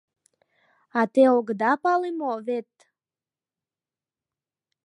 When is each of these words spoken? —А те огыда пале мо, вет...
—А 0.99 1.01
те 1.13 1.23
огыда 1.37 1.71
пале 1.83 2.09
мо, 2.19 2.33
вет... 2.47 2.71